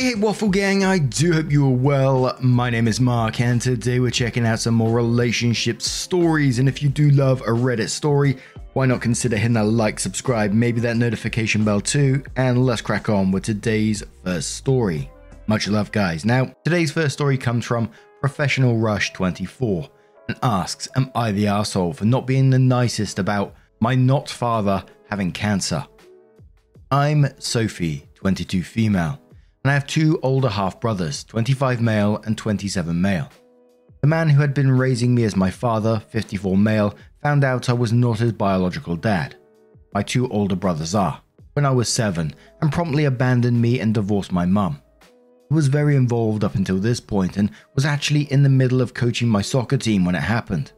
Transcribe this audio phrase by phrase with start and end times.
[0.00, 2.34] Hey, hey, Waffle Gang, I do hope you are well.
[2.40, 6.58] My name is Mark, and today we're checking out some more relationship stories.
[6.58, 8.38] And if you do love a Reddit story,
[8.72, 13.10] why not consider hitting that like, subscribe, maybe that notification bell too, and let's crack
[13.10, 15.10] on with today's first story.
[15.46, 16.24] Much love, guys.
[16.24, 17.90] Now, today's first story comes from
[18.22, 19.86] Professional Rush 24
[20.28, 24.82] and asks, Am I the asshole for not being the nicest about my not father
[25.10, 25.86] having cancer?
[26.90, 29.20] I'm Sophie, 22 female
[29.62, 33.28] and I have two older half brothers, 25 male and 27 male.
[34.00, 37.74] The man who had been raising me as my father, 54 male, found out I
[37.74, 39.36] was not his biological dad.
[39.92, 41.20] My two older brothers are,
[41.52, 44.80] when I was seven, and promptly abandoned me and divorced my mum.
[45.50, 48.94] He was very involved up until this point and was actually in the middle of
[48.94, 50.72] coaching my soccer team when it happened.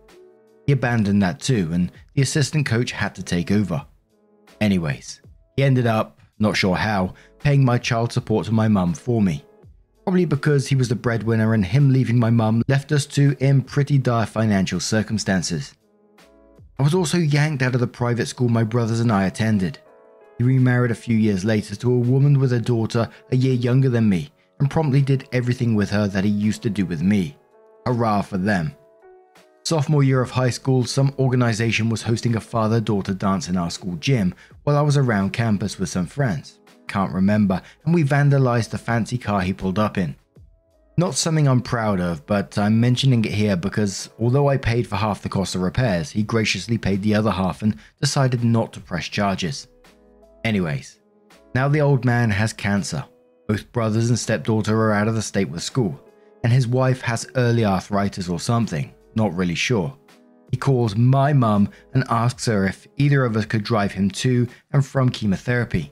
[0.67, 3.85] He abandoned that too, and the assistant coach had to take over.
[4.61, 5.21] Anyways,
[5.57, 9.45] he ended up, not sure how, paying my child support to my mum for me.
[10.05, 13.63] Probably because he was the breadwinner and him leaving my mum left us two in
[13.63, 15.75] pretty dire financial circumstances.
[16.79, 19.79] I was also yanked out of the private school my brothers and I attended.
[20.39, 23.89] He remarried a few years later to a woman with a daughter a year younger
[23.89, 27.37] than me and promptly did everything with her that he used to do with me.
[27.87, 28.75] Hurrah for them.
[29.65, 33.71] Sophomore year of high school, some organization was hosting a father daughter dance in our
[33.71, 36.59] school gym while I was around campus with some friends
[36.93, 40.15] can't remember, and we vandalized the fancy car he pulled up in.
[40.99, 44.97] Not something I'm proud of, but I'm mentioning it here because although I paid for
[44.97, 48.81] half the cost of repairs, he graciously paid the other half and decided not to
[48.81, 49.69] press charges.
[50.45, 51.01] Anyways,
[51.55, 53.05] now the old man has cancer.
[53.49, 55.99] Both brothers and stepdaughter are out of the state with school,
[56.45, 59.97] and his wife has early arthritis or something, not really sure.
[60.51, 64.47] He calls my mum and asks her if either of us could drive him to
[64.73, 65.91] and from chemotherapy.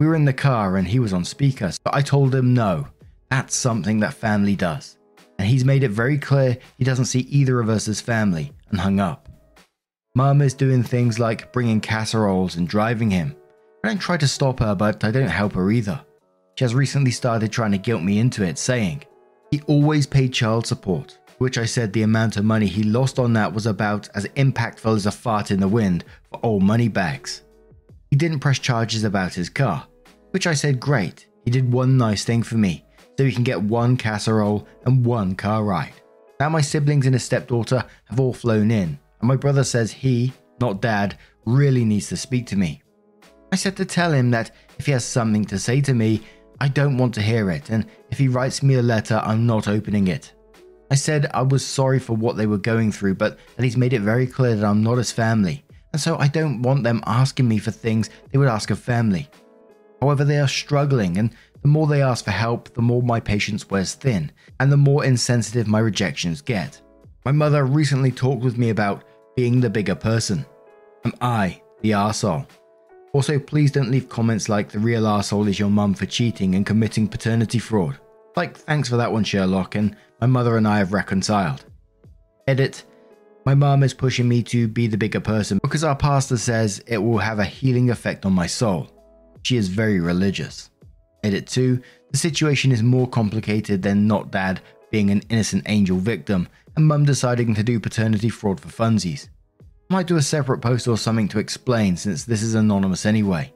[0.00, 2.88] We were in the car and he was on speaker, but I told him no,
[3.28, 4.96] that's something that family does.
[5.38, 8.80] And he's made it very clear he doesn't see either of us as family and
[8.80, 9.28] hung up.
[10.14, 13.36] Mum is doing things like bringing casseroles and driving him.
[13.84, 16.00] I don't try to stop her, but I don't help her either.
[16.56, 19.04] She has recently started trying to guilt me into it, saying,
[19.50, 23.34] He always paid child support, which I said the amount of money he lost on
[23.34, 27.42] that was about as impactful as a fart in the wind for old money bags.
[28.10, 29.86] He didn't press charges about his car,
[30.30, 32.84] which I said, great, he did one nice thing for me,
[33.16, 35.94] so he can get one casserole and one car ride.
[36.38, 40.32] Now my siblings and his stepdaughter have all flown in, and my brother says he,
[40.60, 42.82] not dad, really needs to speak to me.
[43.52, 46.22] I said to tell him that if he has something to say to me,
[46.60, 49.68] I don't want to hear it, and if he writes me a letter, I'm not
[49.68, 50.32] opening it.
[50.90, 53.92] I said I was sorry for what they were going through, but that he's made
[53.92, 57.48] it very clear that I'm not his family, and so I don't want them asking
[57.48, 59.28] me for things they would ask of family.
[60.00, 63.68] However, they are struggling, and the more they ask for help, the more my patience
[63.68, 66.80] wears thin, and the more insensitive my rejections get.
[67.24, 69.04] My mother recently talked with me about
[69.36, 70.46] being the bigger person.
[71.04, 72.46] Am I the arsehole?
[73.12, 76.64] Also, please don't leave comments like the real arsehole is your mum for cheating and
[76.64, 77.98] committing paternity fraud.
[78.36, 81.64] Like, thanks for that one, Sherlock, and my mother and I have reconciled.
[82.46, 82.84] Edit.
[83.44, 86.98] My mum is pushing me to be the bigger person because our pastor says it
[86.98, 88.90] will have a healing effect on my soul.
[89.42, 90.70] She is very religious.
[91.22, 91.80] Edit 2
[92.10, 97.04] The situation is more complicated than not dad being an innocent angel victim and mum
[97.04, 99.28] deciding to do paternity fraud for funsies.
[99.88, 103.52] Might do a separate post or something to explain since this is anonymous anyway.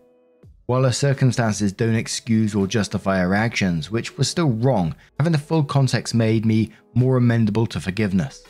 [0.66, 5.38] While her circumstances don't excuse or justify her actions, which were still wrong, having the
[5.38, 8.42] full context made me more amendable to forgiveness.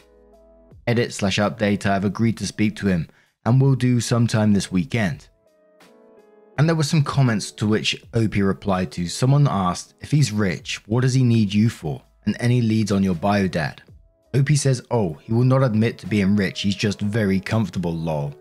[0.87, 3.09] Edit slash update I have agreed to speak to him
[3.45, 5.29] and will do sometime this weekend.
[6.57, 9.09] And there were some comments to which Opie replied to.
[9.09, 12.03] Someone asked, if he's rich, what does he need you for?
[12.27, 13.83] And any leads on your bio dad?
[14.35, 18.35] Opie says, oh, he will not admit to being rich, he's just very comfortable, lol.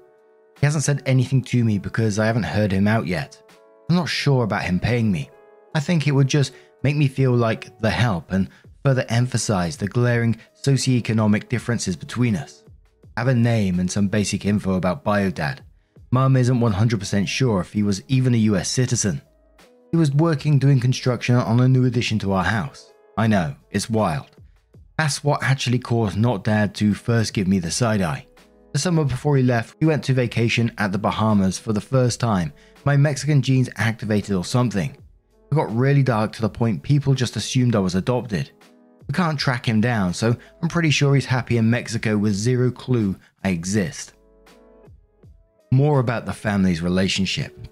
[0.60, 3.42] He hasn't said anything to me because I haven't heard him out yet.
[3.90, 5.30] I'm not sure about him paying me.
[5.76, 8.50] I think it would just make me feel like the help and
[8.84, 12.64] further emphasize the glaring socioeconomic differences between us.
[13.18, 15.60] Have a name and some basic info about BioDad
[16.14, 19.20] Mum isn't 100% sure if he was even a US citizen.
[19.90, 22.94] He was working doing construction on a new addition to our house.
[23.18, 24.28] I know, it's wild.
[24.96, 28.28] That's what actually caused Not Dad to first give me the side eye.
[28.74, 32.20] The summer before he left, we went to vacation at the Bahamas for the first
[32.20, 32.54] time.
[32.86, 34.96] My Mexican genes activated or something.
[35.52, 38.52] It got really dark to the point people just assumed I was adopted.
[39.08, 42.70] We can't track him down, so I'm pretty sure he's happy in Mexico with zero
[42.70, 44.14] clue I exist.
[45.74, 47.68] More about the family's relationship.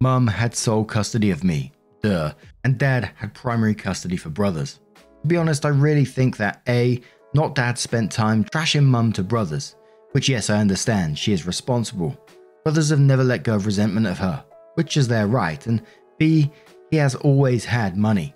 [0.00, 2.32] Mum had sole custody of me, duh,
[2.64, 4.80] and dad had primary custody for brothers.
[5.20, 7.02] To be honest, I really think that A,
[7.34, 9.76] not dad spent time trashing mum to brothers,
[10.12, 12.16] which yes, I understand, she is responsible.
[12.62, 14.42] Brothers have never let go of resentment of her,
[14.76, 15.82] which is their right, and
[16.16, 16.50] B,
[16.90, 18.34] he has always had money.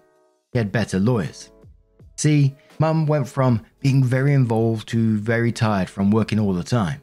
[0.53, 1.51] He had better lawyers.
[2.17, 7.01] See, mum went from being very involved to very tired from working all the time.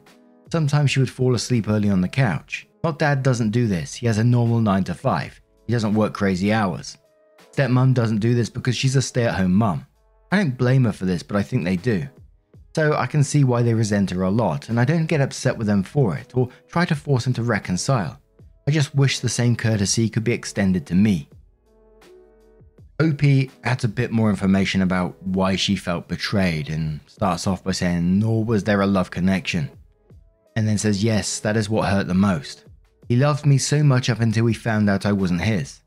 [0.50, 2.66] Sometimes she would fall asleep early on the couch.
[2.84, 5.40] Not dad doesn't do this, he has a normal 9 to 5.
[5.66, 6.98] He doesn't work crazy hours.
[7.52, 9.86] Stepmom doesn't do this because she's a stay at home mum.
[10.30, 12.06] I don't blame her for this, but I think they do.
[12.74, 15.56] So I can see why they resent her a lot, and I don't get upset
[15.56, 18.20] with them for it or try to force them to reconcile.
[18.68, 21.28] I just wish the same courtesy could be extended to me.
[23.00, 23.22] OP
[23.64, 28.18] adds a bit more information about why she felt betrayed and starts off by saying,
[28.18, 29.70] Nor was there a love connection.
[30.56, 32.64] And then says, Yes, that is what hurt the most.
[33.08, 35.82] He loved me so much up until he found out I wasn't his.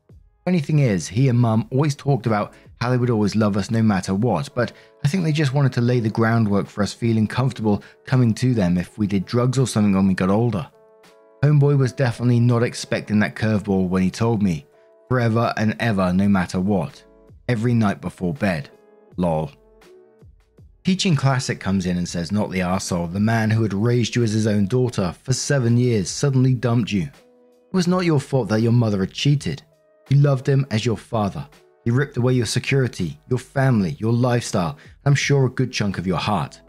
[0.46, 3.70] Funny thing is, he and mum always talked about how they would always love us
[3.70, 4.72] no matter what, but
[5.04, 8.54] I think they just wanted to lay the groundwork for us feeling comfortable coming to
[8.54, 10.66] them if we did drugs or something when we got older.
[11.42, 14.66] Homeboy was definitely not expecting that curveball when he told me,
[15.08, 17.02] forever and ever, no matter what.
[17.48, 18.70] Every night before bed.
[19.16, 19.50] Lol.
[20.82, 24.22] Teaching Classic comes in and says, Not the arsehole, the man who had raised you
[24.22, 27.02] as his own daughter for seven years suddenly dumped you.
[27.02, 29.62] It was not your fault that your mother had cheated.
[30.08, 31.46] You loved him as your father.
[31.84, 36.06] He ripped away your security, your family, your lifestyle, I'm sure a good chunk of
[36.06, 36.60] your heart.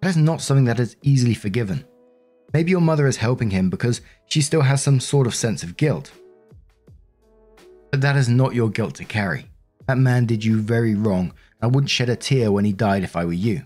[0.00, 1.84] That is not something that is easily forgiven.
[2.52, 5.76] Maybe your mother is helping him because she still has some sort of sense of
[5.76, 6.10] guilt.
[7.90, 9.50] But that is not your guilt to carry.
[9.86, 11.32] That man did you very wrong.
[11.60, 13.62] I wouldn't shed a tear when he died if I were you.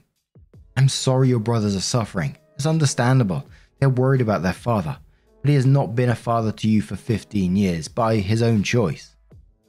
[0.76, 2.36] I'm sorry your brothers are suffering.
[2.54, 3.46] It's understandable.
[3.78, 4.96] They're worried about their father.
[5.42, 8.62] But he has not been a father to you for 15 years by his own
[8.62, 9.16] choice.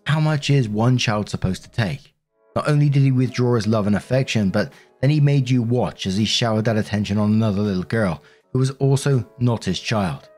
[0.05, 2.13] How much is one child supposed to take?
[2.55, 4.71] Not only did he withdraw his love and affection, but
[5.01, 8.21] then he made you watch as he showered that attention on another little girl
[8.51, 10.29] who was also not his child.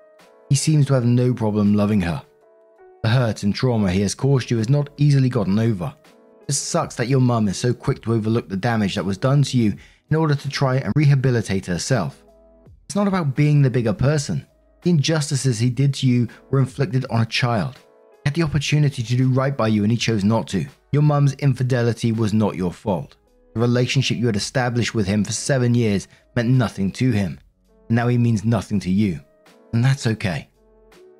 [0.49, 2.23] He seems to have no problem loving her.
[3.03, 5.93] The hurt and trauma he has caused you is not easily gotten over.
[6.47, 9.41] It sucks that your mum is so quick to overlook the damage that was done
[9.43, 9.75] to you
[10.09, 12.23] in order to try and rehabilitate herself.
[12.85, 14.45] It's not about being the bigger person.
[14.83, 17.77] The injustices he did to you were inflicted on a child.
[17.77, 20.65] He had the opportunity to do right by you and he chose not to.
[20.91, 23.15] Your mum's infidelity was not your fault.
[23.55, 27.39] The relationship you had established with him for seven years meant nothing to him.
[27.89, 29.19] And now he means nothing to you.
[29.73, 30.49] And that's okay.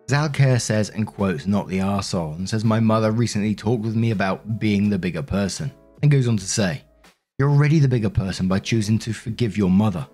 [0.07, 4.11] Zalcare says and quotes not the arsehole and says my mother recently talked with me
[4.11, 5.71] about being the bigger person
[6.03, 6.83] and goes on to say,
[7.39, 10.07] You're already the bigger person by choosing to forgive your mother.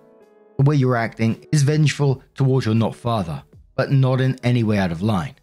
[0.56, 3.42] The way you're acting is vengeful towards your not father,
[3.76, 5.34] but not in any way out of line.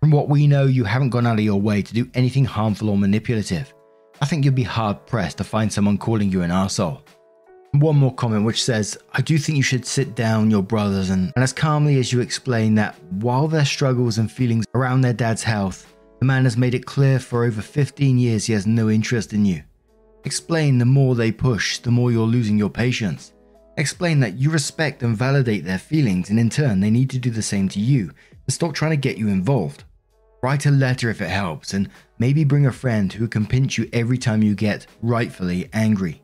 [0.00, 2.90] From what we know, you haven't gone out of your way to do anything harmful
[2.90, 3.74] or manipulative.
[4.20, 7.02] I think you'd be hard pressed to find someone calling you an arsehole.
[7.72, 11.32] One more comment which says, I do think you should sit down your brothers and,
[11.36, 15.42] and as calmly as you explain that while their struggles and feelings around their dad's
[15.42, 19.32] health, the man has made it clear for over 15 years he has no interest
[19.32, 19.62] in you.
[20.24, 23.32] Explain the more they push, the more you're losing your patience.
[23.76, 27.30] Explain that you respect and validate their feelings, and in turn, they need to do
[27.30, 28.10] the same to you
[28.46, 29.84] and stop trying to get you involved.
[30.42, 33.88] Write a letter if it helps, and maybe bring a friend who can pinch you
[33.92, 36.20] every time you get rightfully angry.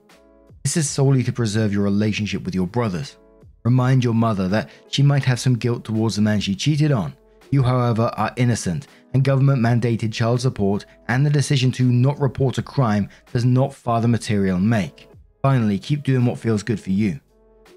[0.64, 3.18] This is solely to preserve your relationship with your brothers.
[3.64, 7.14] Remind your mother that she might have some guilt towards the man she cheated on.
[7.50, 12.56] You, however, are innocent, and government mandated child support and the decision to not report
[12.56, 15.06] a crime does not father material make.
[15.42, 17.20] Finally, keep doing what feels good for you.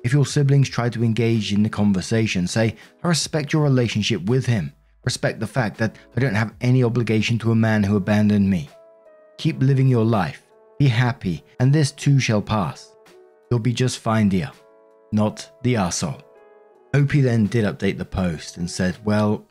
[0.06, 4.46] If your siblings try to engage in the conversation, say, I respect your relationship with
[4.46, 4.72] him.
[5.04, 8.70] Respect the fact that I don't have any obligation to a man who abandoned me.
[9.38, 10.47] Keep living your life.
[10.80, 12.96] Be happy, and this too shall pass.
[13.50, 14.52] You'll be just fine, dear.
[15.12, 16.22] Not the arsehole.
[16.94, 19.46] Opie then did update the post and said, Well,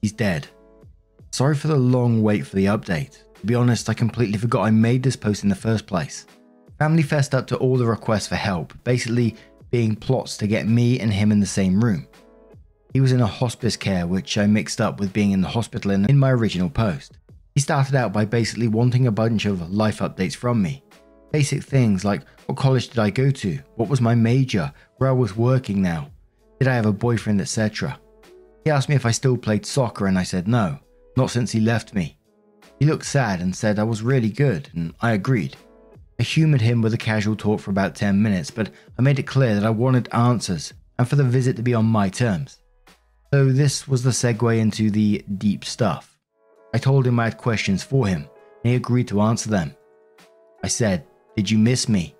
[0.00, 0.48] he's dead.
[1.30, 3.22] Sorry for the long wait for the update.
[3.34, 6.26] To be honest, I completely forgot I made this post in the first place.
[6.78, 9.36] Family fessed up to all the requests for help, basically
[9.70, 12.06] being plots to get me and him in the same room.
[12.92, 15.92] He was in a hospice care, which I mixed up with being in the hospital
[15.92, 17.18] in, in my original post.
[17.54, 20.82] He started out by basically wanting a bunch of life updates from me.
[21.32, 25.12] Basic things like what college did I go to, what was my major, where I
[25.12, 26.10] was working now,
[26.58, 27.98] did I have a boyfriend, etc.
[28.64, 30.78] He asked me if I still played soccer, and I said no,
[31.16, 32.18] not since he left me.
[32.78, 35.56] He looked sad and said I was really good, and I agreed.
[36.18, 39.26] I humoured him with a casual talk for about 10 minutes, but I made it
[39.26, 42.58] clear that I wanted answers and for the visit to be on my terms.
[43.32, 46.11] So, this was the segue into the deep stuff.
[46.74, 48.28] I told him I had questions for him,
[48.64, 49.74] and he agreed to answer them.
[50.62, 52.14] I said, Did you miss me?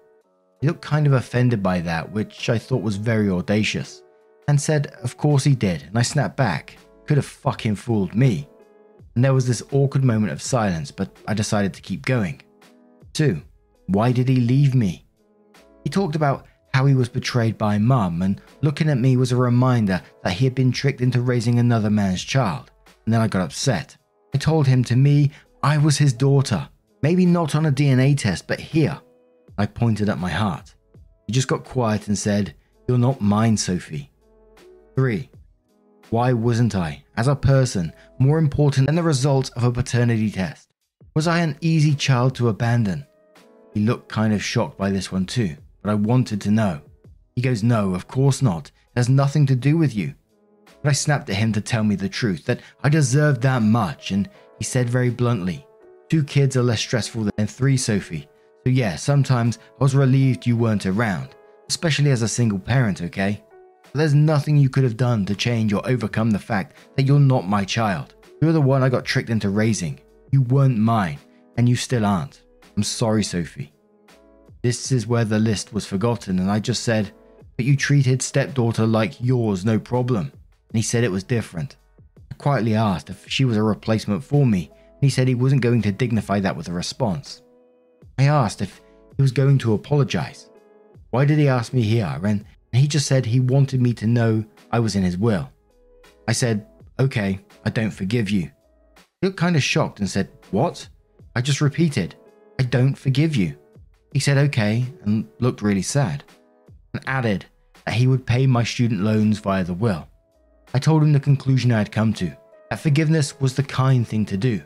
[0.61, 4.02] He looked kind of offended by that, which I thought was very audacious,
[4.49, 6.76] and said, Of course he did, and I snapped back.
[7.06, 8.49] Could have fucking fooled me.
[9.14, 12.42] And there was this awkward moment of silence, but I decided to keep going.
[13.14, 13.42] 2.
[13.87, 15.06] Why did he leave me?
[15.85, 19.37] He talked about how he was betrayed by mum, and looking at me was a
[19.37, 22.71] reminder that he had been tricked into raising another man's child.
[23.04, 23.97] And then I got upset.
[24.34, 25.30] I told him to me,
[25.62, 26.68] I was his daughter.
[27.02, 28.98] Maybe not on a DNA test, but here.
[29.58, 30.74] I pointed at my heart.
[31.26, 32.54] He just got quiet and said,
[32.88, 34.10] You're not mine, Sophie.
[34.96, 35.28] 3.
[36.10, 40.68] Why wasn't I, as a person, more important than the result of a paternity test?
[41.14, 43.06] Was I an easy child to abandon?
[43.74, 46.80] He looked kind of shocked by this one too, but I wanted to know.
[47.34, 48.68] He goes, No, of course not.
[48.68, 50.14] It has nothing to do with you.
[50.82, 54.10] But I snapped at him to tell me the truth, that I deserved that much,
[54.10, 55.66] and he said very bluntly,
[56.08, 58.28] Two kids are less stressful than three, Sophie.
[58.64, 61.30] So yeah, sometimes I was relieved you weren't around,
[61.68, 63.42] especially as a single parent, okay?
[63.84, 67.18] But there's nothing you could have done to change or overcome the fact that you're
[67.18, 68.14] not my child.
[68.40, 70.00] You're the one I got tricked into raising.
[70.30, 71.18] You weren't mine,
[71.56, 72.42] and you still aren't.
[72.76, 73.72] I'm sorry, Sophie.
[74.62, 77.12] This is where the list was forgotten, and I just said,
[77.56, 80.32] But you treated stepdaughter like yours, no problem.
[80.72, 81.76] And he said it was different.
[82.30, 85.60] I quietly asked if she was a replacement for me, and he said he wasn't
[85.60, 87.42] going to dignify that with a response.
[88.18, 88.80] I asked if
[89.16, 90.48] he was going to apologize.
[91.10, 92.18] Why did he ask me here?
[92.24, 95.50] And he just said he wanted me to know I was in his will.
[96.26, 96.66] I said,
[96.98, 98.50] Okay, I don't forgive you.
[99.20, 100.88] He looked kind of shocked and said, What?
[101.36, 102.14] I just repeated,
[102.58, 103.56] I don't forgive you.
[104.12, 106.24] He said okay and looked really sad,
[106.94, 107.46] and added
[107.84, 110.08] that he would pay my student loans via the will.
[110.74, 112.34] I told him the conclusion I had come to
[112.70, 114.62] that forgiveness was the kind thing to do,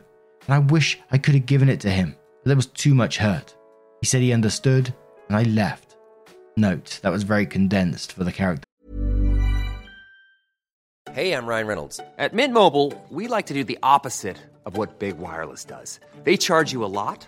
[0.47, 3.17] and I wish I could have given it to him, but there was too much
[3.17, 3.53] hurt.
[3.99, 4.93] He said he understood,
[5.27, 5.97] and I left.
[6.55, 8.63] Note, that was very condensed for the character.
[11.11, 11.99] Hey, I'm Ryan Reynolds.
[12.17, 15.99] At Mint Mobile, we like to do the opposite of what Big Wireless does.
[16.23, 17.27] They charge you a lot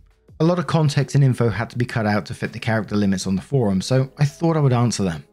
[0.41, 2.95] a lot of context and info had to be cut out to fit the character
[2.95, 5.23] limits on the forum, so I thought I would answer them.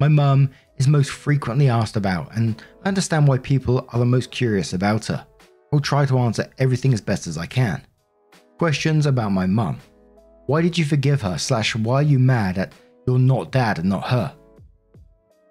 [0.00, 4.32] My mum is most frequently asked about, and I understand why people are the most
[4.32, 5.24] curious about her.
[5.72, 7.86] I'll try to answer everything as best as I can.
[8.58, 9.78] Questions about my mum.
[10.46, 12.72] Why did you forgive her, slash, why are you mad at
[13.06, 14.34] you're not dad and not her?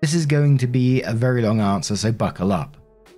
[0.02, 2.76] This is going to be a very long answer, so buckle up.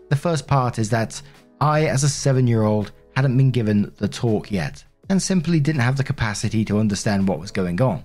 [0.09, 1.19] The first part is that
[1.59, 5.81] I, as a seven year old, hadn't been given the talk yet, and simply didn't
[5.81, 8.03] have the capacity to understand what was going on.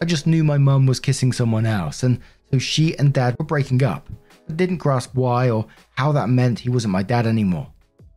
[0.00, 3.44] I just knew my mum was kissing someone else, and so she and dad were
[3.44, 4.08] breaking up,
[4.48, 7.68] I didn't grasp why or how that meant he wasn't my dad anymore.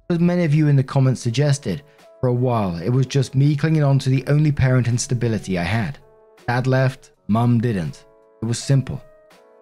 [0.10, 1.84] As many of you in the comments suggested,
[2.20, 5.58] for a while it was just me clinging on to the only parent and stability
[5.58, 6.00] I had.
[6.48, 8.06] Dad left, mum didn't.
[8.42, 9.02] It was simple.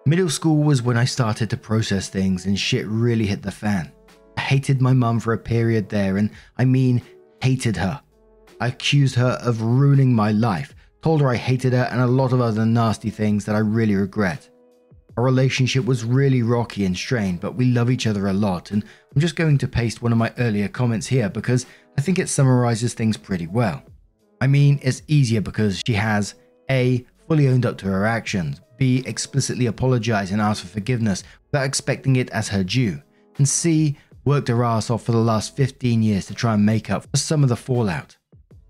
[0.06, 3.92] Middle school was when I started to process things and shit really hit the fan.
[4.36, 7.02] I hated my mum for a period there, and I mean
[7.42, 8.00] hated her.
[8.60, 12.32] I accused her of ruining my life, told her I hated her, and a lot
[12.32, 14.48] of other nasty things that I really regret.
[15.16, 18.84] Our relationship was really rocky and strained, but we love each other a lot, and
[19.14, 21.64] I'm just going to paste one of my earlier comments here because
[21.96, 23.82] I think it summarizes things pretty well.
[24.40, 26.34] I mean, it's easier because she has
[26.70, 27.06] A.
[27.26, 29.02] fully owned up to her actions, B.
[29.06, 33.02] explicitly apologized and asked for forgiveness without expecting it as her due,
[33.38, 33.96] and C.
[34.26, 37.16] worked her ass off for the last 15 years to try and make up for
[37.16, 38.16] some of the fallout.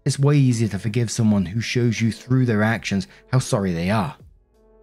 [0.06, 3.90] It's way easier to forgive someone who shows you through their actions how sorry they
[3.90, 4.16] are.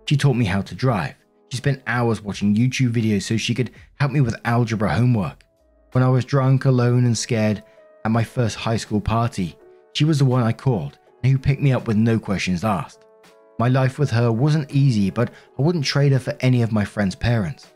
[0.05, 1.15] She taught me how to drive.
[1.49, 5.45] She spent hours watching YouTube videos so she could help me with algebra homework.
[5.93, 7.63] When I was drunk, alone, and scared
[8.03, 9.55] at my first high school party,
[9.93, 13.05] she was the one I called and who picked me up with no questions asked.
[13.59, 16.83] My life with her wasn't easy, but I wouldn't trade her for any of my
[16.83, 17.71] friends' parents.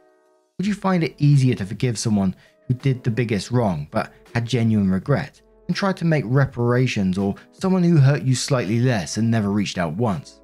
[0.58, 2.36] Would you find it easier to forgive someone
[2.68, 7.36] who did the biggest wrong but had genuine regret and tried to make reparations, or
[7.52, 10.42] someone who hurt you slightly less and never reached out once?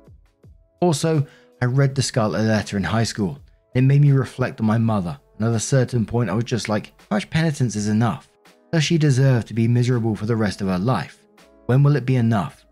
[0.82, 1.26] Also,
[1.62, 3.40] I read The Scarlet Letter in high school.
[3.74, 6.70] It made me reflect on my mother, and at a certain point, I was just
[6.70, 8.30] like, how much penitence is enough?
[8.72, 11.24] Does she deserve to be miserable for the rest of her life?
[11.68, 12.66] When will it be enough?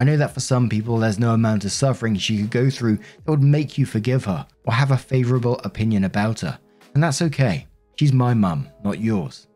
[0.00, 2.98] I know that for some people, there's no amount of suffering she could go through
[2.98, 6.58] that would make you forgive her or have a favourable opinion about her,
[6.94, 7.66] and that's okay.
[7.96, 9.48] She's my mum, not yours.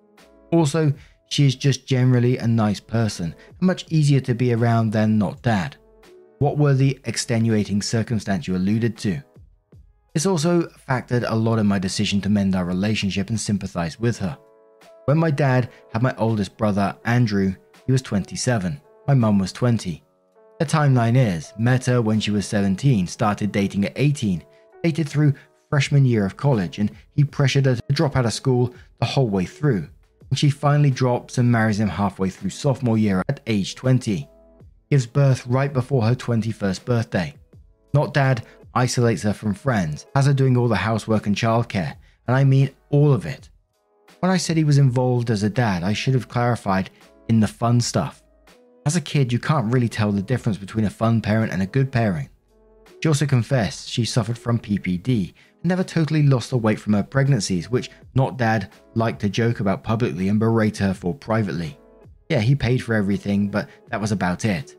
[0.51, 0.93] Also,
[1.33, 5.41] she is just generally a nice person and much easier to be around than not
[5.41, 5.77] dad.
[6.41, 9.23] What were the extenuating circumstance you alluded to?
[10.13, 14.19] This also factored a lot in my decision to mend our relationship and sympathize with
[14.19, 14.37] her.
[15.07, 17.55] When my dad had my oldest brother, Andrew,
[17.87, 18.79] he was 27.
[19.09, 20.03] My mum was 20.
[20.59, 24.45] The timeline is met her when she was 17, started dating at 18,
[24.85, 25.33] dated through
[25.71, 29.31] freshman year of college, and he pressured her to drop out of school the whole
[29.31, 29.89] way through.
[30.33, 34.27] And she finally drops and marries him halfway through sophomore year at age 20.
[34.91, 37.35] Gives birth right before her 21st birthday.
[37.93, 41.97] Not dad isolates her from friends, has her doing all the housework and childcare,
[42.27, 43.51] and I mean all of it.
[44.21, 46.89] When I said he was involved as a dad, I should have clarified
[47.29, 48.23] in the fun stuff.
[48.87, 51.67] As a kid, you can't really tell the difference between a fun parent and a
[51.67, 52.31] good parent.
[53.03, 57.71] She also confessed she suffered from PPD never totally lost the weight from her pregnancies,
[57.71, 61.79] which not dad liked to joke about publicly and berate her for privately.
[62.29, 64.77] Yeah, he paid for everything, but that was about it.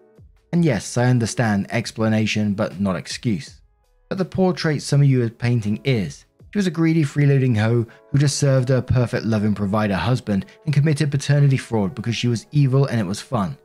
[0.52, 3.62] And yes, I understand explanation, but not excuse.
[4.10, 7.88] But the portrait some of you are painting is she was a greedy freeloading hoe
[8.12, 12.46] who just served her perfect loving provider husband and committed paternity fraud because she was
[12.52, 13.58] evil and it was fun.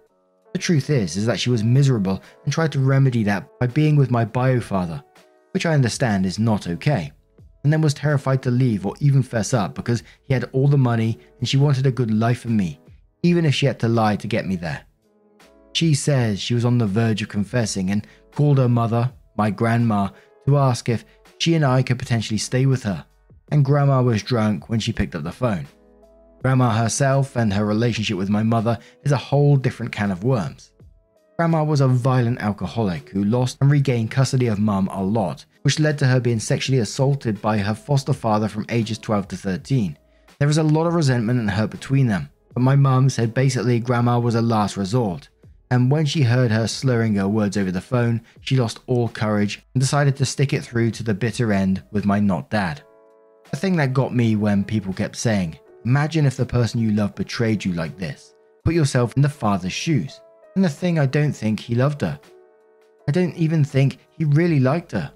[0.54, 3.96] The truth is, is that she was miserable and tried to remedy that by being
[3.96, 5.04] with my bio father,
[5.52, 7.12] which I understand is not okay,
[7.64, 10.78] and then was terrified to leave or even fess up because he had all the
[10.78, 12.80] money and she wanted a good life for me,
[13.22, 14.82] even if she had to lie to get me there.
[15.72, 20.08] She says she was on the verge of confessing and called her mother, my grandma,
[20.46, 21.04] to ask if
[21.38, 23.04] she and I could potentially stay with her,
[23.50, 25.66] and grandma was drunk when she picked up the phone.
[26.42, 30.72] Grandma herself and her relationship with my mother is a whole different can of worms.
[31.38, 35.78] Grandma was a violent alcoholic who lost and regained custody of mum a lot, which
[35.78, 39.96] led to her being sexually assaulted by her foster father from ages 12 to 13.
[40.40, 43.78] There was a lot of resentment and hurt between them, but my mum said basically
[43.78, 45.28] grandma was a last resort.
[45.70, 49.62] And when she heard her slurring her words over the phone, she lost all courage
[49.74, 52.82] and decided to stick it through to the bitter end with my not dad.
[53.52, 57.14] The thing that got me when people kept saying, Imagine if the person you love
[57.14, 58.34] betrayed you like this.
[58.64, 60.20] Put yourself in the father's shoes.
[60.54, 62.18] And the thing I don't think he loved her.
[63.08, 65.12] I don't even think he really liked her.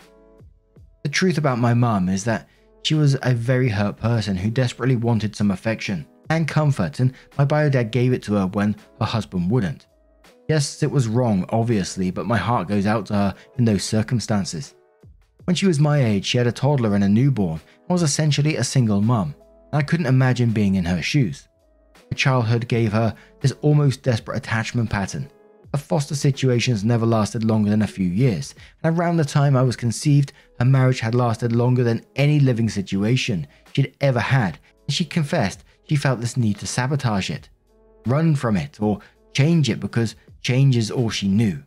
[1.03, 2.49] The truth about my mum is that
[2.85, 7.45] she was a very hurt person who desperately wanted some affection and comfort, and my
[7.45, 9.87] bio dad gave it to her when her husband wouldn't.
[10.49, 14.75] Yes, it was wrong, obviously, but my heart goes out to her in those circumstances.
[15.45, 18.57] When she was my age, she had a toddler and a newborn and was essentially
[18.57, 19.35] a single mum.
[19.73, 21.49] I couldn't imagine being in her shoes.
[22.13, 25.31] Childhood gave her this almost desperate attachment pattern.
[25.73, 29.63] Her foster situations never lasted longer than a few years, and around the time I
[29.63, 34.95] was conceived, her marriage had lasted longer than any living situation she'd ever had, and
[34.95, 37.49] she confessed she felt this need to sabotage it,
[38.07, 39.01] run from it, or
[39.33, 41.63] change it because change is all she knew.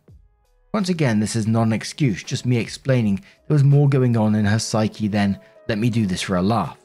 [0.72, 4.34] Once again, this is not an excuse, just me explaining there was more going on
[4.34, 6.78] in her psyche than let me do this for a laugh.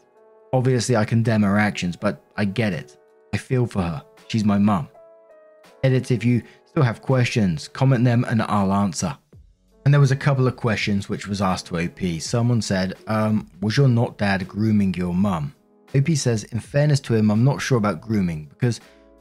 [0.54, 2.98] Obviously, I condemn her actions, but I get it.
[3.34, 4.04] I feel for her.
[4.28, 4.88] She's my mum.
[5.84, 9.18] Edit if you still have questions, comment them and I'll answer.
[9.84, 12.22] And there was a couple of questions which was asked to OP.
[12.22, 15.56] Someone said, um, was your not dad grooming your mum?
[15.96, 18.80] OP says, in fairness to him, I'm not sure about grooming because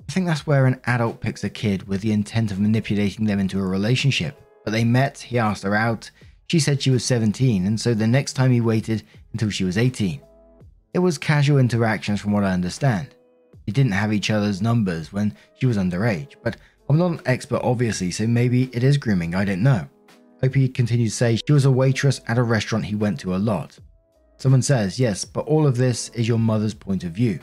[0.09, 3.41] I think that's where an adult picks a kid with the intent of manipulating them
[3.41, 4.41] into a relationship.
[4.65, 6.11] But they met, he asked her out,
[6.49, 9.79] She said she was 17, and so the next time he waited until she was
[9.79, 10.21] 18.
[10.93, 13.15] It was casual interactions from what I understand.
[13.71, 16.57] They didn't have each other's numbers when she was underage, but
[16.89, 19.89] I'm not an expert obviously, so maybe it is grooming, I don't know.
[20.43, 23.39] Opie continued to say she was a waitress at a restaurant he went to a
[23.39, 23.79] lot.
[24.39, 27.39] Someone says, yes, but all of this is your mother's point of view.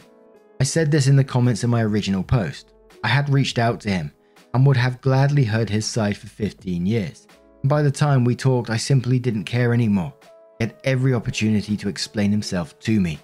[0.60, 2.74] I said this in the comments in my original post.
[3.06, 4.12] I had reached out to him
[4.54, 7.26] and would have gladly heard his side for 15 years.
[7.62, 10.14] And by the time we talked, I simply didn't care anymore.
[10.60, 13.18] He had every opportunity to explain himself to me.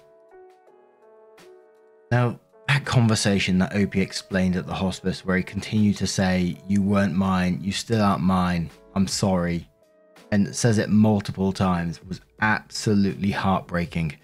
[2.10, 2.40] Now,
[2.80, 7.60] conversation that Opie explained at the hospice, where he continued to say, You weren't mine,
[7.62, 9.68] you still aren't mine, I'm sorry,
[10.30, 14.16] and says it multiple times, was absolutely heartbreaking.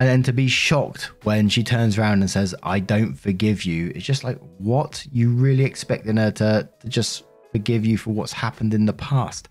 [0.00, 3.92] And then to be shocked when she turns around and says, I don't forgive you,
[3.94, 5.06] it's just like, what?
[5.12, 9.48] You really expecting her to, to just forgive you for what's happened in the past?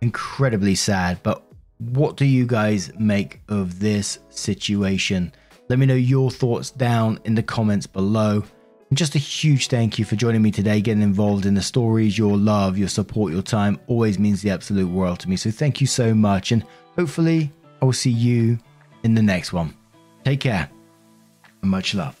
[0.00, 1.44] Incredibly sad, but
[1.78, 5.32] what do you guys make of this situation?
[5.70, 8.42] Let me know your thoughts down in the comments below.
[8.88, 12.18] And just a huge thank you for joining me today, getting involved in the stories.
[12.18, 15.36] Your love, your support, your time always means the absolute world to me.
[15.36, 16.50] So thank you so much.
[16.50, 16.64] And
[16.96, 18.58] hopefully, I will see you
[19.04, 19.72] in the next one.
[20.24, 20.68] Take care
[21.62, 22.20] and much love.